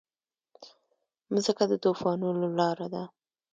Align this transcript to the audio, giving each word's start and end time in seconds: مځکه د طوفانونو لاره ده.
مځکه 1.33 1.63
د 1.71 1.73
طوفانونو 1.83 2.45
لاره 2.59 2.87
ده. 2.93 3.03